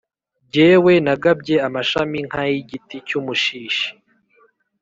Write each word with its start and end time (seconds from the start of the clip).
Jyewe 0.51 0.93
nagabye 1.05 1.55
amashami 1.67 2.19
nk’ay’igiti 2.27 2.95
cy’umushishi, 3.07 3.89